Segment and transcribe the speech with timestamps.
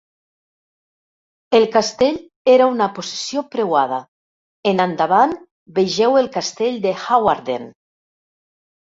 [1.57, 2.15] El castell
[2.53, 3.99] era una possessió preuada
[4.71, 5.37] en endavant,
[5.81, 7.69] vegeu el castell de Hawarden.